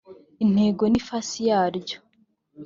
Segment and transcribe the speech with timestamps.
[0.43, 1.97] intego n ifasi yaryo